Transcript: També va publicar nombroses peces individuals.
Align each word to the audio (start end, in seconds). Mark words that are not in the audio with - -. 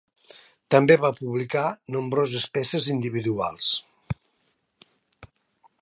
També 0.75 0.95
va 1.03 1.11
publicar 1.19 1.65
nombroses 1.97 2.47
peces 2.57 2.89
individuals. 2.95 3.71